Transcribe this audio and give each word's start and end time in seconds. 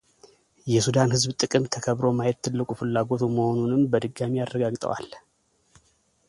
የሱዳን 0.71 1.13
ህዝብ 1.15 1.31
ጥቅም 1.41 1.67
ተከብሮ 1.75 2.05
ማየት 2.19 2.37
ትልቁ 2.45 2.69
ፍላጎቱ 2.79 3.21
መሆኑንም 3.35 3.83
በድጋሚ 3.91 4.41
አረጋግጠዋል፡፡ 4.47 5.11